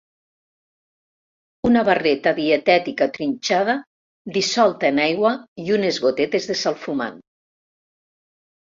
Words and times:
Una 1.69 1.83
barreta 1.89 2.33
dietètica 2.39 3.09
trinxada, 3.19 3.77
dissolta 4.39 4.93
en 4.93 5.03
aigua 5.07 5.37
i 5.67 5.71
unes 5.79 6.03
gotetes 6.09 6.53
de 6.55 6.61
salfumant. 6.67 7.27